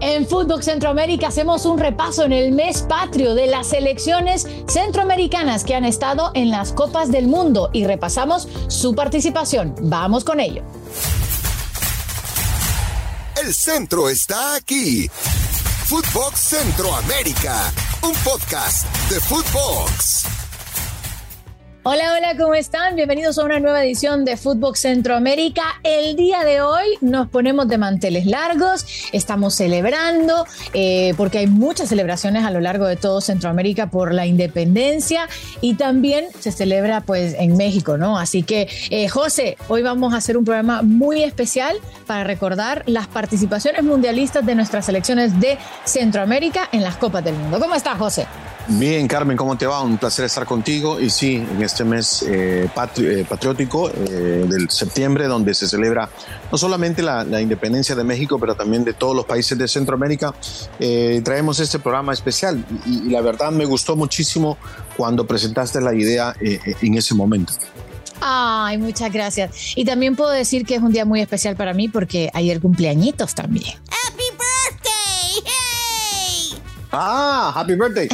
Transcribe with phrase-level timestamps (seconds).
[0.00, 5.76] En Fútbol Centroamérica hacemos un repaso en el mes patrio de las selecciones centroamericanas que
[5.76, 9.76] han estado en las Copas del Mundo y repasamos su participación.
[9.80, 10.64] Vamos con ello.
[13.40, 15.08] El centro está aquí.
[15.86, 17.72] Footbox Centroamérica,
[18.02, 20.41] un podcast de Footbox.
[21.84, 22.94] Hola, hola, ¿cómo están?
[22.94, 25.64] Bienvenidos a una nueva edición de Fútbol Centroamérica.
[25.82, 31.88] El día de hoy nos ponemos de manteles largos, estamos celebrando, eh, porque hay muchas
[31.88, 35.28] celebraciones a lo largo de todo Centroamérica por la independencia
[35.60, 38.16] y también se celebra pues en México, ¿no?
[38.16, 43.08] Así que, eh, José, hoy vamos a hacer un programa muy especial para recordar las
[43.08, 47.58] participaciones mundialistas de nuestras selecciones de Centroamérica en las Copas del Mundo.
[47.58, 48.28] ¿Cómo estás, José?
[48.68, 49.82] Bien, Carmen, ¿cómo te va?
[49.82, 51.00] Un placer estar contigo.
[51.00, 56.08] Y sí, en este mes eh, eh, patriótico eh, del septiembre, donde se celebra
[56.50, 60.34] no solamente la, independencia de México, pero también de todos los países de Centroamérica,
[61.24, 62.64] traemos este programa especial.
[62.86, 64.56] Y, la verdad me gustó muchísimo
[64.96, 67.54] cuando presentaste la idea en ese momento.
[68.20, 69.50] Ay, muchas gracias.
[69.74, 73.34] Y también puedo decir que es un día muy especial para mí porque ayer cumpleañitos
[73.34, 73.74] también.
[73.88, 75.42] ¡Happy birthday!
[75.44, 76.62] ¡Hey!
[76.92, 78.08] Ah, happy birthday.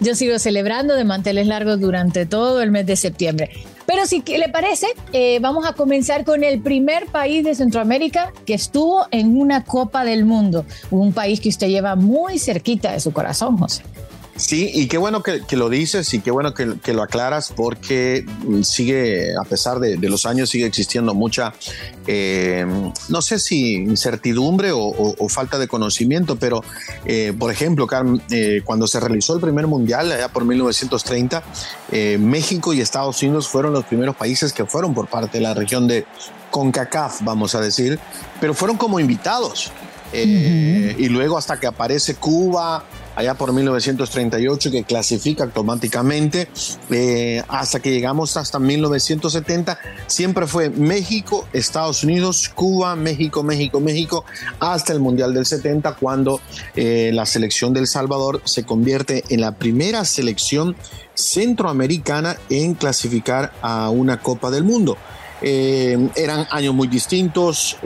[0.00, 3.50] Yo sigo celebrando de manteles largos durante todo el mes de septiembre.
[3.86, 8.54] Pero si le parece, eh, vamos a comenzar con el primer país de Centroamérica que
[8.54, 10.64] estuvo en una Copa del Mundo.
[10.90, 13.82] Un país que usted lleva muy cerquita de su corazón, José.
[14.36, 18.24] Sí, y qué bueno que, lo dices y qué bueno que, lo aclaras porque
[18.62, 21.52] sigue, a pesar de, los años, sigue existiendo mucha,
[22.06, 22.66] eh,
[23.10, 26.62] no sé si incertidumbre o, falta de conocimiento, pero
[27.04, 27.86] eh, por ejemplo,
[28.30, 31.42] eh, cuando se realizó el primer mundial, allá por 1930,
[32.18, 35.86] México y Estados Unidos fueron los primeros países que fueron por parte de la región
[35.86, 36.06] de
[36.50, 37.98] CONCACAF, vamos a decir,
[38.40, 39.72] pero fueron como invitados.
[40.12, 46.48] Y luego hasta que aparece Cuba, allá por 1938 que clasifica automáticamente
[46.90, 54.24] eh, hasta que llegamos hasta 1970 siempre fue México, Estados Unidos, Cuba, México, México, México
[54.60, 56.40] hasta el Mundial del 70 cuando
[56.74, 60.76] eh, la selección del Salvador se convierte en la primera selección
[61.14, 64.96] centroamericana en clasificar a una Copa del Mundo.
[65.42, 67.76] Eh, eran años muy distintos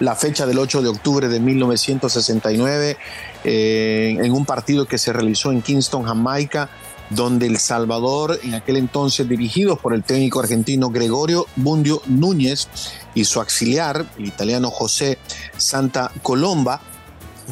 [0.00, 2.96] la fecha del 8 de octubre de 1969,
[3.44, 6.68] eh, en un partido que se realizó en Kingston, Jamaica,
[7.10, 12.68] donde El Salvador, en aquel entonces dirigido por el técnico argentino Gregorio Bundio Núñez
[13.14, 15.18] y su auxiliar, el italiano José
[15.56, 16.80] Santa Colomba,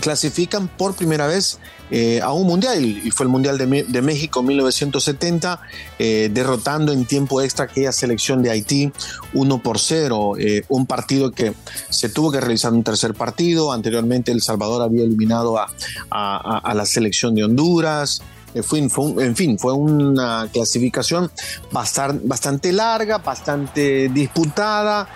[0.00, 1.60] clasifican por primera vez
[1.96, 5.60] eh, a un mundial y fue el Mundial de, de México 1970,
[6.00, 8.90] eh, derrotando en tiempo extra aquella selección de Haití
[9.32, 11.54] 1 por 0, eh, un partido que
[11.90, 15.70] se tuvo que realizar un tercer partido, anteriormente El Salvador había eliminado a,
[16.10, 18.22] a, la selección de Honduras,
[18.64, 21.30] fue, en fin, fue una clasificación
[21.70, 25.08] bastante larga, bastante disputada,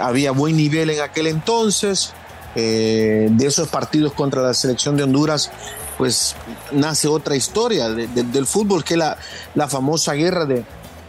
[0.00, 2.14] había buen nivel en aquel entonces.
[2.54, 5.50] de esos partidos contra la selección de Honduras
[5.98, 6.36] pues
[6.72, 9.18] nace otra historia del fútbol, que es la,
[9.56, 10.64] la famosa guerra de,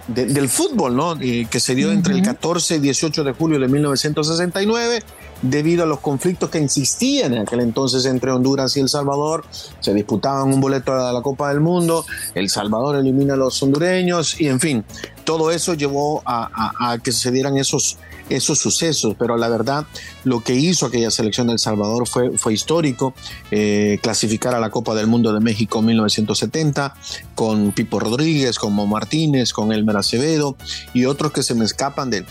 [0.07, 1.17] del fútbol, ¿no?
[1.17, 5.03] que se dio entre el 14 y 18 de julio de 1969
[5.41, 9.45] debido a los conflictos que existían en aquel entonces entre Honduras y El Salvador.
[9.79, 14.41] Se disputaban un boleto a la Copa del Mundo, El Salvador elimina a los hondureños
[14.41, 14.83] y en fin,
[15.23, 17.97] todo eso llevó a, a que se dieran esos
[18.29, 19.85] esos sucesos, pero la verdad
[20.23, 23.13] lo que hizo aquella selección de Salvador fue, fue histórico,
[23.51, 26.95] eh, clasificar a la Copa del Mundo de México en 1970
[27.35, 30.55] con Pipo Rodríguez, con Mo Martínez, con Elmer Acevedo
[30.93, 32.25] y otros que se me escapan de,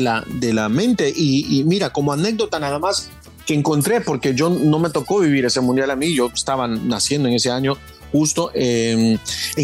[0.00, 1.12] la, de la mente.
[1.14, 3.10] Y, mira, como anécdota nada más
[3.46, 7.28] que encontré, porque yo no me tocó vivir ese mundial a mí, yo estaba naciendo
[7.28, 7.76] en ese año,
[8.12, 9.18] justo en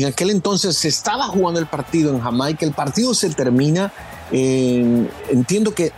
[0.06, 3.92] aquel entonces se estaba jugando el partido en Jamaica, el partido se termina
[4.32, 5.92] entiendo que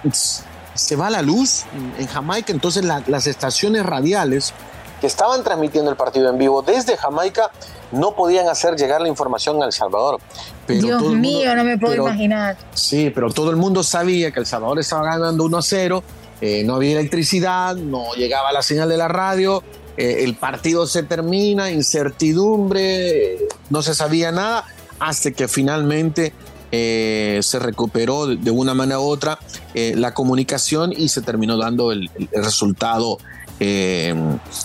[0.75, 1.65] se va la luz
[1.99, 4.55] en, Jamaica, entonces las estaciones radiales
[5.01, 7.51] que estaban transmitiendo el partido en vivo desde Jamaica
[7.93, 10.21] no podían hacer llegar la información a El Salvador.
[10.67, 12.57] Dios mío, no me puedo imaginar.
[12.75, 16.03] Sí, pero todo el mundo sabía que El Salvador estaba ganando 1 a 0,
[16.41, 19.63] eh, no había electricidad, no llegaba la señal de la radio,
[19.97, 23.39] eh, el partido se termina, incertidumbre,
[23.71, 24.65] no se sabía nada,
[25.01, 26.35] hasta que finalmente
[26.73, 29.39] eh, se recuperó de una manera u otra
[29.75, 33.19] eh, la comunicación y se terminó dando el, resultado
[33.61, 34.15] eh,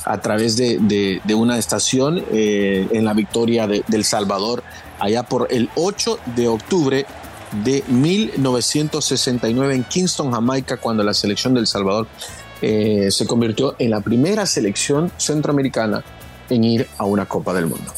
[0.05, 4.63] a través de, una estación en la victoria de, del Salvador
[4.99, 7.05] allá por el 8 de octubre
[7.63, 12.07] de 1969 en Kingston, Jamaica, cuando la selección del Salvador
[12.61, 16.03] eh, se convirtió en la primera selección centroamericana
[16.49, 17.91] en ir a una Copa del Mundo.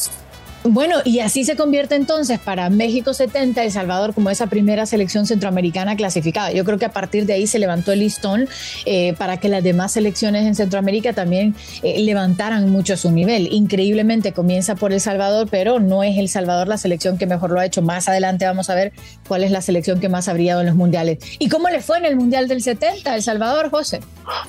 [0.68, 5.28] Bueno, y así se convierte entonces para México 70, El Salvador como esa primera selección
[5.28, 6.52] centroamericana clasificada.
[6.54, 8.50] Yo creo que a partir de ahí se levantó el listón
[8.86, 11.54] eh, para que las demás selecciones en Centroamérica también
[11.84, 13.48] eh, levantaran mucho su nivel.
[13.54, 17.60] Increíblemente comienza por El Salvador, pero no es El Salvador la selección que mejor lo
[17.60, 17.84] ha hecho.
[17.84, 18.92] Más adelante vamos a ver
[19.28, 21.20] cuál es la selección que más ha brillado en los mundiales.
[21.38, 24.00] ¿Y cómo le fue en el Mundial del 70, El Salvador, José?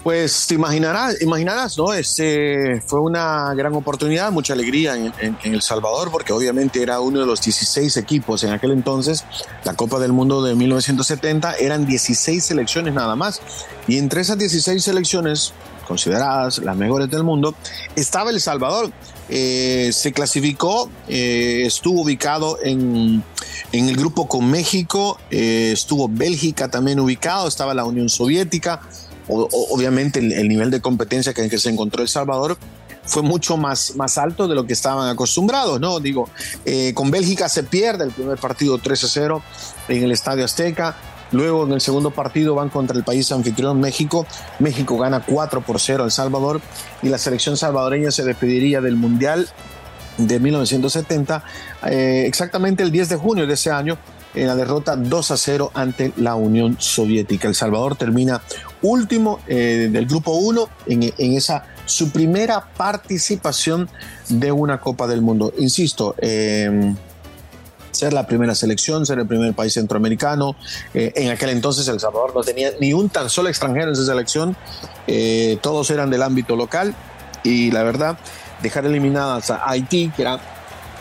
[0.03, 1.93] Pues te imaginarás, imaginarás ¿no?
[1.93, 7.27] Este, fue una gran oportunidad, mucha alegría en El Salvador porque obviamente era uno de
[7.27, 9.25] los 16 equipos en aquel entonces.
[9.65, 13.41] La Copa del Mundo de 1970 eran 16 selecciones nada más.
[13.87, 15.53] Y entre esas 16 selecciones,
[15.87, 17.55] consideradas las mejores del mundo,
[17.95, 18.91] estaba El Salvador.
[19.29, 23.25] Eh, se clasificó, eh, estuvo ubicado en,
[23.73, 28.83] en, el grupo con México, eh, estuvo Bélgica también ubicado, estaba la Unión Soviética,
[29.29, 32.57] obviamente el, el, nivel de competencia que, en que se encontró El Salvador
[33.07, 36.01] fue mucho más, más alto de lo que estaban acostumbrados, ¿no?
[36.01, 36.29] Digo,
[36.65, 39.43] eh, con Bélgica se pierde el primer partido 3 0
[39.89, 40.97] en el Estadio Azteca.
[41.33, 44.27] Luego en el segundo partido van contra el país anfitrión México.
[44.61, 46.61] México gana 4 por 0 El Salvador
[47.03, 49.49] y la selección salvadoreña se despediría del Mundial
[50.19, 51.45] de 1970
[51.89, 53.99] eh, exactamente el 10 de junio de ese año
[54.35, 57.49] en la derrota 2 a 0 ante la Unión Soviética.
[57.49, 58.43] El Salvador termina
[58.83, 63.89] último eh, del grupo 1 en, en esa su primera participación
[64.29, 65.53] de una Copa del Mundo.
[65.59, 66.95] Insisto, eh,
[67.97, 70.55] ser la primera selección, ser el primer país centroamericano.
[70.95, 74.05] Eh, en aquel entonces El Salvador no tenía ni un tan solo extranjero en su
[74.05, 74.57] selección,
[75.07, 76.95] eh, todos eran del ámbito local
[77.43, 78.19] y la verdad,
[78.63, 80.41] dejar eliminadas a Haití, que era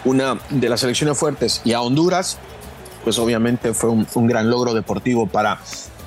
[0.05, 2.37] una de las selecciones fuertes, y a Honduras,
[3.03, 5.59] pues obviamente fue un, un gran logro deportivo para,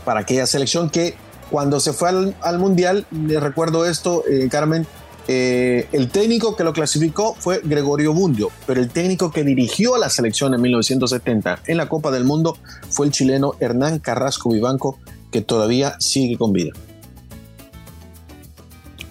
[0.04, 1.16] para aquella selección que
[1.50, 4.87] cuando se fue al, Mundial, le recuerdo esto, eh, Carmen,
[5.31, 9.99] eh, el técnico que lo clasificó fue Gregorio Bundio, pero el técnico que dirigió a
[9.99, 12.56] la selección en 1970 en la Copa del Mundo
[12.89, 14.99] fue el chileno Hernán Carrasco Vivanco,
[15.31, 16.73] que todavía sigue con vida.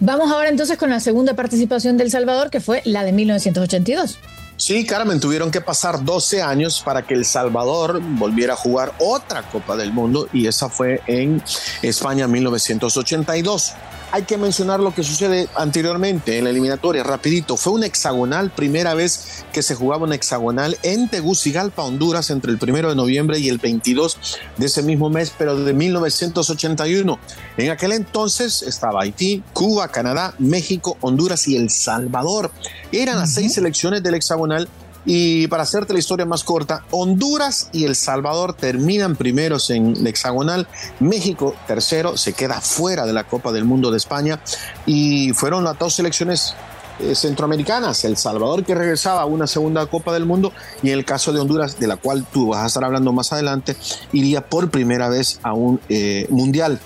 [0.00, 4.18] Vamos ahora entonces con la segunda participación del Salvador, que fue la de 1982.
[4.68, 9.40] Sí, Carmen, tuvieron que pasar 12 años para que El Salvador volviera a jugar otra
[9.40, 11.42] Copa del Mundo y esa fue en
[11.80, 13.72] España 1982
[14.10, 17.56] hay que mencionar lo que sucede anteriormente en la eliminatoria, rapidito.
[17.56, 22.58] Fue un hexagonal, primera vez que se jugaba un hexagonal en Tegucigalpa, Honduras, entre el
[22.58, 24.18] primero de noviembre y el 22
[24.56, 27.18] de ese mismo mes, pero de 1981.
[27.56, 32.50] En aquel entonces estaba Haití, Cuba, Canadá, México, Honduras y El Salvador.
[32.92, 34.68] Eran las seis selecciones del hexagonal
[35.10, 40.68] y para hacerte la historia más corta, Honduras y El Salvador terminan primeros en hexagonal,
[41.00, 44.38] México tercero se queda fuera de la Copa del Mundo de España
[44.84, 46.54] y fueron las dos selecciones
[47.00, 50.52] eh, centroamericanas, El Salvador que regresaba a una segunda Copa del Mundo
[50.82, 53.32] y en el caso de Honduras, de la cual tú vas a estar hablando más
[53.32, 53.78] adelante,
[54.12, 56.78] iría por primera vez a un eh, mundial.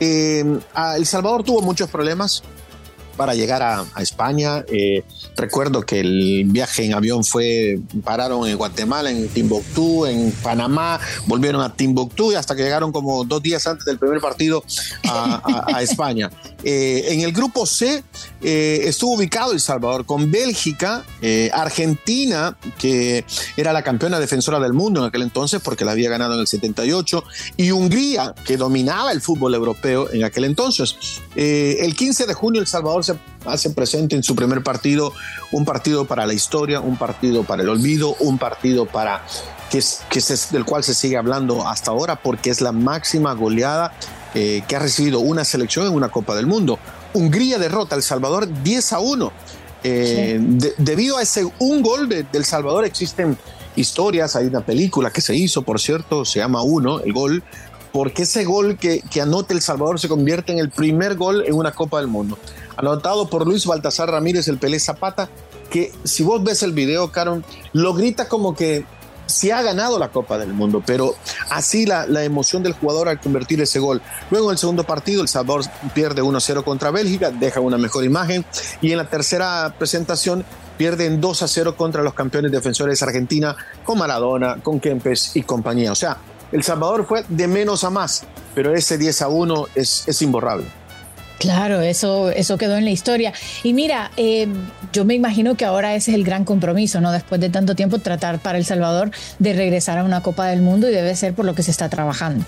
[0.00, 0.60] Eh,
[0.96, 2.42] El Salvador tuvo muchos problemas,
[3.16, 4.64] para llegar a, España.
[4.68, 5.02] Eh,
[5.36, 11.62] recuerdo que el viaje en avión fue, pararon en Guatemala, en Timbuktu, en Panamá, volvieron
[11.62, 14.62] a Timbuktu y hasta que llegaron como dos días antes del primer partido
[15.08, 16.30] a, España.
[16.68, 18.02] Eh, en el grupo C
[18.40, 21.04] eh, estuvo ubicado El Salvador con Bélgica,
[21.52, 23.24] Argentina, que
[23.56, 26.46] era la campeona defensora del mundo en aquel entonces porque la había ganado en el
[26.48, 27.22] 78,
[27.56, 30.96] y Hungría, que dominaba el fútbol europeo en aquel entonces.
[31.36, 33.05] el 15 de junio El Salvador se
[33.48, 35.12] hace presente en su primer partido,
[35.52, 39.24] un partido para la historia, un partido para el olvido, un partido para
[39.70, 43.92] que, que del cual se sigue hablando hasta ahora porque es la máxima goleada
[44.34, 46.78] eh, que ha recibido una selección en una Copa del Mundo.
[47.14, 49.32] Hungría derrota a El Salvador 10 a 1.
[49.82, 50.38] Eh,
[50.78, 53.38] debido a ese un gol de, El Salvador existen
[53.76, 57.42] historias, hay una película que se hizo, por cierto, se llama Uno, el gol,
[57.96, 61.72] porque ese gol que, anota El Salvador se convierte en el primer gol en una
[61.72, 62.36] Copa del Mundo
[62.76, 65.30] anotado por Luis Baltasar Ramírez, el Pelé Zapata,
[65.70, 68.84] que si vos ves el video, Caron, lo grita como que
[69.24, 71.14] se ha ganado la Copa del Mundo, pero
[71.48, 74.02] así la, la, emoción del jugador al convertir ese gol.
[74.30, 78.44] Luego en el segundo partido, El Salvador pierde 1-0 contra Bélgica, deja una mejor imagen,
[78.82, 80.44] y en la tercera presentación
[80.76, 85.92] pierden 2-0 contra los campeones defensores Argentina, con Maradona, con Kempes y compañía.
[85.92, 86.18] O sea,
[86.52, 88.24] El Salvador fue de menos a más,
[88.54, 90.66] pero ese 10-1 es, es imborrable.
[91.38, 93.32] Claro, eso, eso quedó en la historia.
[93.62, 94.48] Y mira, eh,
[94.92, 97.12] yo me imagino que ahora ese es el gran compromiso, ¿no?
[97.12, 100.88] Después de tanto tiempo, tratar para El Salvador de regresar a una Copa del Mundo
[100.88, 102.44] y debe ser por lo que se está trabajando.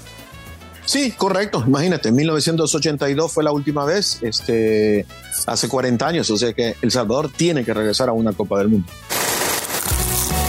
[0.86, 1.62] Sí, correcto.
[1.66, 5.04] Imagínate, 1982 fue la última vez, este,
[5.46, 8.68] hace 40 años, o sea que El Salvador tiene que regresar a una Copa del
[8.68, 8.88] Mundo.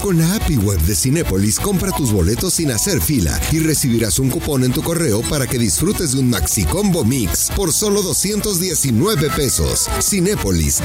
[0.01, 4.29] Con la API web de Cinépolis, compra tus boletos sin hacer fila y recibirás un
[4.29, 9.29] cupón en tu correo para que disfrutes de un Maxi Combo Mix por solo 219
[9.31, 9.89] pesos.
[10.01, 10.81] Cinépolis.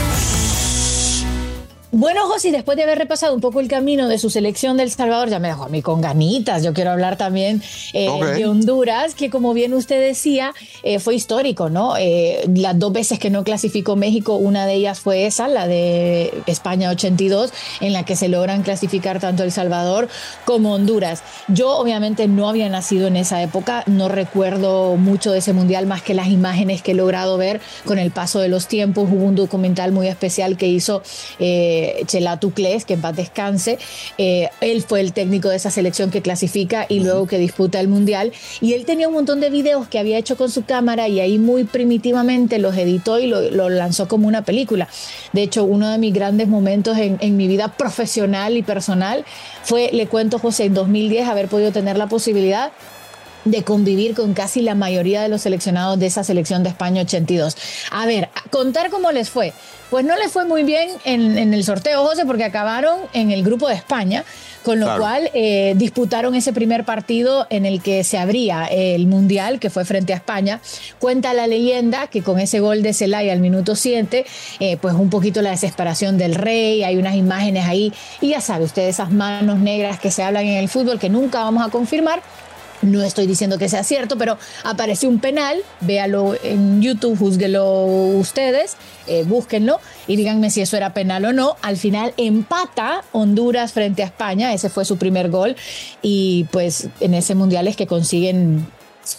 [1.96, 5.30] Bueno, José, después de haber repasado un poco el camino de su selección del Salvador,
[5.30, 6.64] ya me dejó a mí con ganitas.
[6.64, 11.70] Yo quiero hablar también eh, de Honduras, que como bien usted decía, eh, fue histórico,
[11.70, 11.96] ¿no?
[11.96, 16.34] Eh, las dos veces que no clasificó México, una de ellas fue esa, la de
[16.46, 20.08] España 82, en la que se logran clasificar tanto El Salvador
[20.44, 21.22] como Honduras.
[21.46, 26.02] Yo obviamente no había nacido en esa época, no recuerdo mucho de ese mundial más
[26.02, 29.08] que las imágenes que he logrado ver con el paso de los tiempos.
[29.12, 31.00] Hubo un documental muy especial que hizo...
[32.06, 33.78] Chela Tuclés, que en paz descanse.
[34.18, 37.88] Eh, él fue el técnico de esa selección que clasifica y luego que disputa el
[37.88, 38.32] Mundial.
[38.60, 41.38] Y él tenía un montón de videos que había hecho con su cámara y ahí
[41.38, 44.88] muy primitivamente los editó y lo, lanzó como una película.
[45.32, 49.24] De hecho, uno de mis grandes momentos en, en mi vida profesional y personal
[49.62, 52.72] fue, le cuento José, en 2010 haber podido tener la posibilidad
[53.44, 57.56] de convivir con casi la mayoría de los seleccionados de esa selección de España 82.
[57.90, 59.52] A ver, contar cómo les fue.
[59.90, 63.68] Pues no les fue muy bien en, el sorteo, José, porque acabaron en el grupo
[63.68, 64.24] de España,
[64.64, 69.60] con lo cual eh, disputaron ese primer partido en el que se abría el Mundial,
[69.60, 70.60] que fue frente a España.
[70.98, 74.24] Cuenta la leyenda que con ese gol de Celaya al minuto 7,
[74.58, 78.64] eh, pues un poquito la desesperación del rey, hay unas imágenes ahí, y ya sabe
[78.64, 82.20] usted, esas manos negras que se hablan en el fútbol que nunca vamos a confirmar,
[82.84, 88.76] no estoy diciendo que sea cierto, pero apareció un penal, véalo en YouTube, juzguelo ustedes,
[89.06, 91.56] eh, búsquenlo y díganme si eso era penal o no.
[91.62, 95.56] Al final empata Honduras frente a España, ese fue su primer gol
[96.02, 98.66] y pues en ese mundial es que consiguen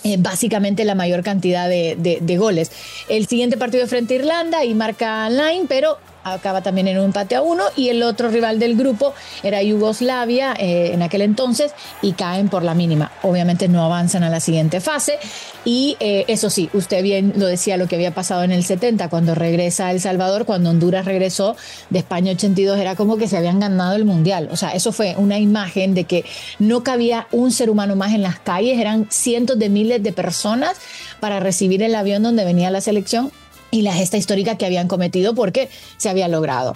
[0.04, 2.72] eh, básicamente la mayor cantidad de, goles.
[3.08, 7.36] El siguiente partido frente a Irlanda y marca Line, pero acaba también en un empate
[7.36, 9.14] a uno y el otro rival del grupo
[9.44, 13.12] era Yugoslavia eh, en aquel entonces y caen por la mínima.
[13.22, 15.20] Obviamente no avanzan a la siguiente fase
[15.64, 19.10] y eh, eso sí, usted bien lo decía lo que había pasado en el 70
[19.10, 21.56] cuando regresa El Salvador, cuando Honduras regresó
[21.92, 24.50] de España 82 era como que se habían ganado el mundial.
[24.52, 26.26] O sea, eso fue una imagen de que
[26.58, 30.78] no cabía un ser humano más en las calles, eran cientos de miles de personas
[31.20, 33.32] para recibir el avión donde venía la selección
[33.76, 36.76] y la gesta histórica que habían cometido porque se había logrado.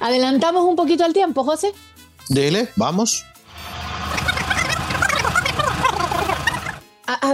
[0.00, 1.72] Adelantamos un poquito al tiempo, José.
[2.28, 3.24] Dele, vamos.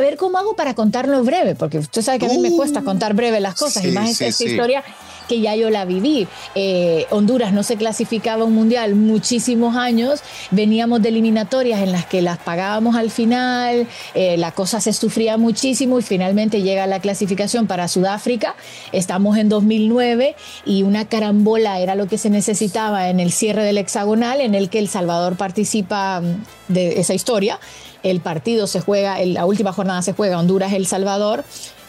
[0.06, 3.14] Ver cómo hago para contarlo breve, porque usted sabe que a mí me cuesta contar
[3.14, 4.84] breve las cosas, y más esta historia
[5.28, 6.28] que ya yo la viví.
[6.54, 10.20] Eh, Honduras no se clasificaba un mundial muchísimos años,
[10.50, 15.36] veníamos de eliminatorias en las que las pagábamos al final, eh, la cosa se sufría
[15.36, 18.54] muchísimo y finalmente llega la clasificación para Sudáfrica.
[18.92, 23.78] Estamos en 2009 y una carambola era lo que se necesitaba en el cierre del
[23.78, 27.58] hexagonal en el que El Salvador participa mm, de esa historia.
[28.02, 31.44] El partido se juega, la última jornada se juega Honduras-El Salvador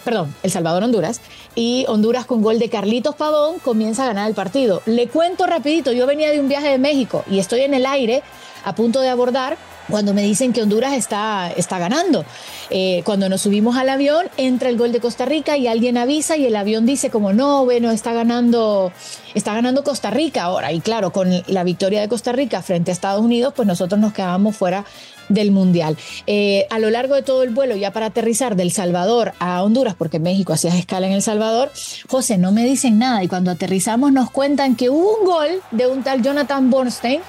[0.08, 1.20] perdón, El Salvador Honduras,
[1.54, 4.82] y Honduras con gol de Carlitos Pavón comienza a ganar el partido.
[4.86, 8.24] Le cuento rapidito, yo venía de un viaje de México y estoy en el aire
[8.68, 9.58] a punto de abordar
[9.90, 12.26] cuando me dicen que Honduras está, está ganando.
[12.70, 16.36] Eh, cuando nos subimos al avión, entra el gol de Costa Rica y alguien avisa
[16.36, 18.92] y el avión dice como no, bueno, está ganando,
[19.34, 20.74] está ganando Costa Rica ahora.
[20.74, 24.12] Y claro, con la victoria de Costa Rica frente a Estados Unidos, pues nosotros nos
[24.12, 24.84] quedábamos fuera
[25.30, 25.98] del Mundial.
[26.26, 29.96] Eh, a lo largo de todo el vuelo, ya para aterrizar del Salvador a Honduras,
[29.98, 31.72] porque México hacía escala en El Salvador,
[32.10, 35.88] José, no me dicen nada y cuando aterrizamos nos cuentan que hubo un gol de
[35.88, 37.22] un tal Jonathan Bornstein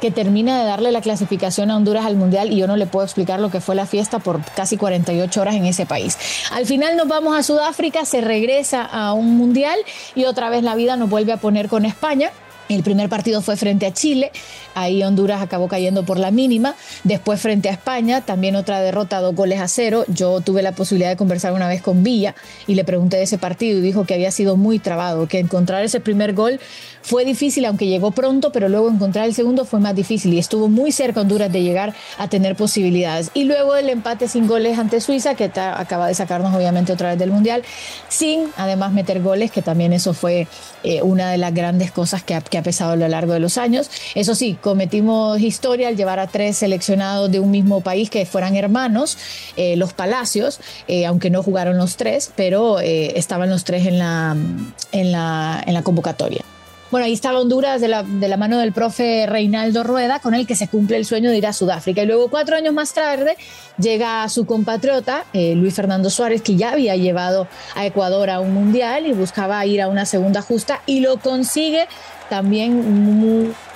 [0.00, 3.04] que termina de darle la clasificación a Honduras al Mundial y yo no le puedo
[3.04, 6.18] explicar lo que fue la fiesta por casi 48 horas en ese país.
[6.52, 9.78] Al final nos vamos a Sudáfrica, se regresa a un Mundial
[10.14, 12.30] y otra vez la vida nos vuelve a poner con España.
[12.68, 14.30] El primer partido fue frente a Chile,
[14.76, 16.76] ahí Honduras acabó cayendo por la mínima.
[17.02, 20.04] Después frente a España, también otra derrota, dos goles a cero.
[20.06, 22.36] Yo tuve la posibilidad de conversar una vez con Villa
[22.68, 25.82] y le pregunté de ese partido y dijo que había sido muy trabado, que encontrar
[25.82, 26.60] ese primer gol
[27.02, 30.68] fue difícil, aunque llegó pronto, pero luego encontrar el segundo fue más difícil y estuvo
[30.68, 33.30] muy cerca Honduras de llegar a tener posibilidades.
[33.34, 37.18] Y luego el empate sin goles ante Suiza, que acaba de sacarnos obviamente otra vez
[37.18, 37.62] del Mundial,
[38.08, 40.46] sin además meter goles, que también eso fue
[40.82, 43.58] eh, una de las grandes cosas que ha, que pesado a lo largo de los
[43.58, 43.90] años.
[44.14, 48.56] Eso sí, cometimos historia al llevar a tres seleccionados de un mismo país que fueran
[48.56, 49.16] hermanos,
[49.56, 55.82] eh, los Palacios, eh, aunque no jugaron los tres, pero estaban los tres en la
[55.82, 56.44] convocatoria.
[56.90, 60.66] Bueno, ahí estaba Honduras de la, mano del profe Reinaldo Rueda, con el que se
[60.66, 62.02] cumple el sueño de ir a Sudáfrica.
[62.02, 63.36] Y luego, cuatro años más tarde,
[63.78, 68.52] llega su compatriota, eh, Luis Fernando Suárez, que ya había llevado a Ecuador a un
[68.52, 71.86] mundial y buscaba ir a una segunda justa y lo consigue
[72.30, 73.18] también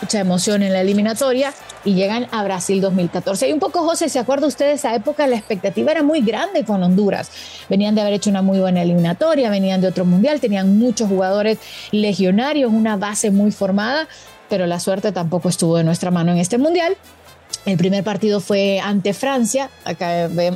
[0.00, 1.52] mucha emoción en la eliminatoria
[1.84, 3.48] y llegan a Brasil 2014.
[3.48, 5.26] Y un poco, José, ¿se acuerda usted de esa época?
[5.26, 7.30] La expectativa era muy grande con Honduras.
[7.68, 11.58] Venían de haber hecho una muy buena eliminatoria, venían de otro mundial, tenían muchos jugadores
[11.90, 14.08] legionarios, una base muy formada,
[14.48, 16.96] pero la suerte tampoco estuvo de nuestra mano en este mundial.
[17.66, 19.70] El primer partido fue ante Francia,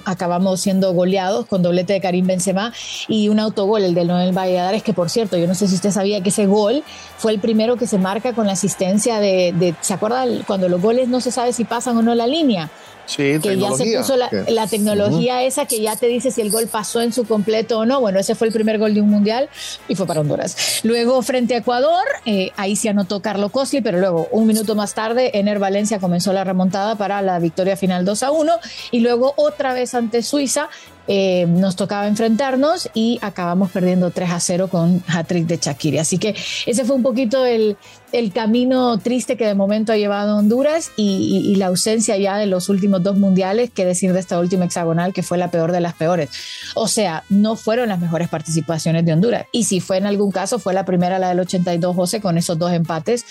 [0.05, 2.73] acabamos siendo goleados con doblete de Karim Benzema
[3.09, 5.91] y un autogol, el del Noel Valladares, que por cierto, yo no sé si usted
[5.91, 6.85] sabía que ese gol
[7.17, 10.83] fue el primero que se marca con la asistencia de, de ¿se acuerda cuando los
[10.83, 12.71] goles no se sabe si pasan o no la línea?
[13.09, 16.67] Sí, que ya se puso la, tecnología esa que ya te dice si el gol
[16.67, 18.01] pasó en su completo o no.
[18.01, 19.49] Bueno, ese fue el primer gol de un mundial
[19.89, 20.81] y fue para Honduras.
[20.83, 24.93] Luego, frente a Ecuador, eh, ahí se anotó Carlos Cosi, pero luego, un minuto más
[24.93, 28.53] tarde, Ener Valencia comenzó la remontada para la victoria final 2 a 1.
[28.91, 30.69] Y luego, otra vez ante Suiza,
[31.11, 35.99] eh, nos tocaba enfrentarnos y acabamos perdiendo 3 a 0 con hat-trick de Shakiri.
[35.99, 36.35] Así que
[36.67, 37.79] ese fue un poquito el,
[38.13, 42.69] el camino triste que de momento ha llevado Honduras y, la ausencia ya de los
[42.69, 45.95] últimos dos mundiales, que decir de esta última hexagonal, que fue la peor de las
[45.95, 46.29] peores.
[46.75, 49.47] O sea, no fueron las mejores participaciones de Honduras.
[49.51, 52.59] Y si fue en algún caso, fue la primera, la del 82, José, con esos
[52.59, 53.25] dos empates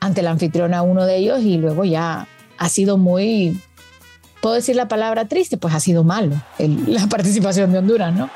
[0.00, 3.58] ante la anfitriona, uno de ellos, y luego ya ha sido muy
[4.40, 8.30] puedo decir la palabra triste, pues ha sido malo la participación de Honduras, ¿no?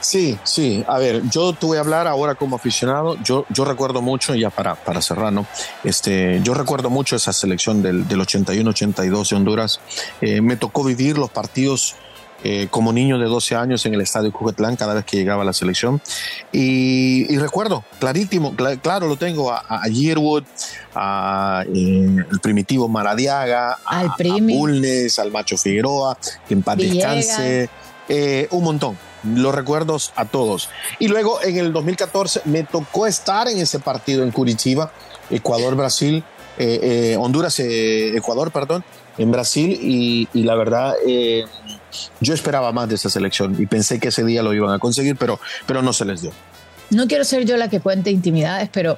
[0.00, 0.84] Sí, sí.
[0.86, 3.16] A ver, yo te voy a hablar ahora como aficionado.
[3.22, 5.46] Yo, yo recuerdo mucho, ya para, para cerrar, ¿no?
[5.82, 9.80] Este, yo recuerdo mucho esa selección del, del 81-82 de Honduras.
[10.20, 11.96] Eh, me tocó vivir los partidos
[12.44, 15.44] eh, como niño de 12 años en el estadio Cujetlán cada vez que llegaba a
[15.44, 16.00] la selección.
[16.52, 20.44] Y, recuerdo, clarísimo, claro, lo tengo a, a Yearwood,
[20.94, 26.16] a eh, el primitivo Maradiaga, al a, Bulnes, al Macho Figueroa,
[26.46, 27.68] que en paz descanse,
[28.08, 28.96] eh, un montón.
[29.24, 30.68] Los recuerdos a todos.
[31.00, 34.92] Y luego en el 2014 me tocó estar en ese partido en Curitiba,
[35.28, 36.22] Ecuador-Brasil,
[37.18, 38.84] Honduras-Ecuador, perdón,
[39.18, 40.94] en Brasil, y, la verdad
[42.20, 45.16] yo esperaba más de esa selección y pensé que ese día lo iban a conseguir,
[45.16, 46.32] pero, pero no se les dio.
[46.90, 48.96] No quiero ser yo la que cuente intimidades, pero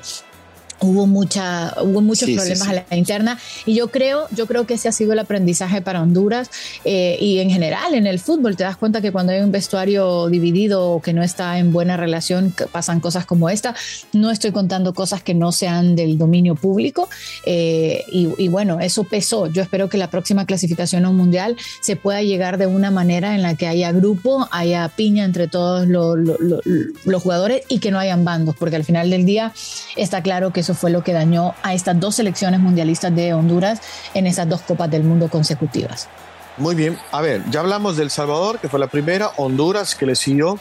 [0.81, 4.89] hubo mucha hubo muchos problemas a la interna y yo creo yo creo que ese
[4.89, 6.51] ha sido el aprendizaje para Honduras
[6.85, 8.57] eh, y en general en el fútbol.
[8.57, 11.97] Te das cuenta que cuando hay un vestuario dividido o que no está en buena
[11.97, 13.75] relación pasan cosas como esta.
[14.13, 17.09] No estoy contando cosas que no sean del dominio público
[17.45, 19.47] eh, y, bueno eso pesó.
[19.47, 23.35] Yo espero que la próxima clasificación a un mundial se pueda llegar de una manera
[23.35, 28.25] en la que haya grupo haya piña entre todos los jugadores y que no hayan
[28.25, 29.53] bandos porque al final del día
[29.97, 33.81] está claro que fue lo que dañó a estas dos selecciones mundialistas de Honduras
[34.15, 36.09] en esas dos Copas del Mundo consecutivas.
[36.57, 40.15] Muy bien, a ver, ya hablamos del Salvador, que fue la primera, Honduras, que le
[40.15, 40.59] siguió.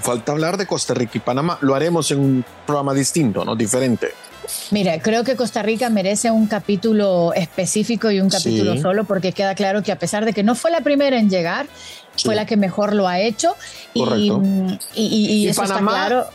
[0.00, 1.58] Falta hablar de Costa Rica y Panamá.
[1.60, 3.56] Lo haremos en un programa distinto, ¿no?
[3.56, 4.12] Diferente.
[4.70, 9.54] Mira, creo que Costa Rica merece un capítulo específico y un capítulo solo porque queda
[9.54, 11.66] claro que a pesar de que no fue la primera en llegar,
[12.16, 13.54] fue la que mejor lo ha hecho.
[13.94, 14.32] Y,
[14.94, 16.26] y, eso está claro.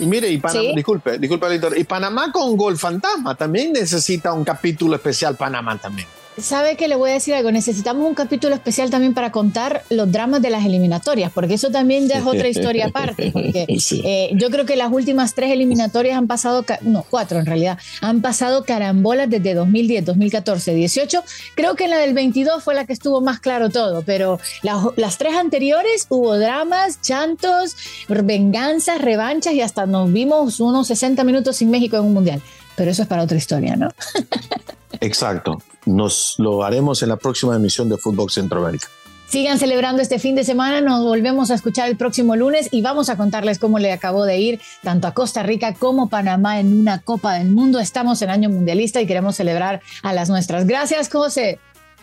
[0.00, 4.94] Y mire, y Panamá, disculpe, disculpe, y Panamá con gol fantasma también necesita un capítulo
[4.96, 6.06] especial Panamá también.
[6.40, 7.50] ¿Sabe que le voy a decir algo?
[7.50, 12.08] Necesitamos un capítulo especial también para contar los dramas de las eliminatorias, porque eso también
[12.08, 13.30] ya es otra historia aparte.
[13.32, 13.66] Porque
[14.04, 18.20] eh, yo creo que las últimas tres eliminatorias han pasado, no, cuatro en realidad, han
[18.20, 21.24] pasado carambolas desde 2010, 2014, 18.
[21.54, 25.18] Creo que en la del 22 fue la que estuvo más claro todo, pero las
[25.18, 27.76] tres anteriores hubo dramas, chantos,
[28.08, 32.42] venganzas, revanchas y hasta nos vimos unos 60 minutos sin México en un mundial.
[32.76, 33.90] Pero eso es para otra historia, ¿no?
[35.00, 35.62] Exacto.
[35.86, 38.88] Nos lo haremos en la próxima emisión de Fútbol Centroamérica.
[39.28, 43.10] Sigan celebrando este fin de semana, nos volvemos a escuchar el próximo lunes y vamos
[43.10, 47.02] a contarles cómo le acabó de ir tanto a Costa Rica como Panamá en una
[47.02, 47.78] Copa del Mundo.
[47.78, 50.66] Estamos en año mundialista y queremos celebrar a las nuestras.
[50.66, 51.58] Gracias, José.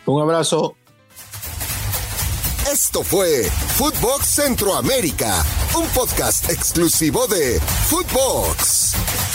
[0.05, 0.75] Un abrazo.
[2.71, 3.43] Esto fue
[3.75, 5.43] Footbox Centroamérica,
[5.75, 9.34] un podcast exclusivo de Footbox.